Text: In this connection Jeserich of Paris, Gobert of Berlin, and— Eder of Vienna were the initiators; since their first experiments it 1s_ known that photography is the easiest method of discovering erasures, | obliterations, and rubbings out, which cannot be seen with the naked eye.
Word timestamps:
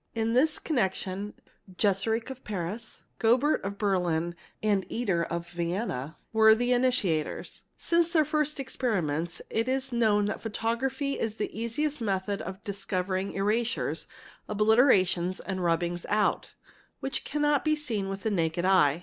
In 0.15 0.33
this 0.33 0.57
connection 0.57 1.35
Jeserich 1.77 2.31
of 2.31 2.43
Paris, 2.43 3.03
Gobert 3.19 3.63
of 3.63 3.77
Berlin, 3.77 4.33
and— 4.63 4.83
Eder 4.91 5.23
of 5.25 5.47
Vienna 5.49 6.17
were 6.33 6.55
the 6.55 6.73
initiators; 6.73 7.65
since 7.77 8.09
their 8.09 8.25
first 8.25 8.59
experiments 8.59 9.43
it 9.51 9.67
1s_ 9.67 9.91
known 9.91 10.25
that 10.25 10.41
photography 10.41 11.19
is 11.19 11.35
the 11.35 11.55
easiest 11.55 12.01
method 12.01 12.41
of 12.41 12.63
discovering 12.63 13.33
erasures, 13.33 14.07
| 14.27 14.47
obliterations, 14.49 15.39
and 15.39 15.63
rubbings 15.63 16.07
out, 16.09 16.55
which 16.99 17.23
cannot 17.23 17.63
be 17.63 17.75
seen 17.75 18.09
with 18.09 18.21
the 18.23 18.31
naked 18.31 18.65
eye. 18.65 18.99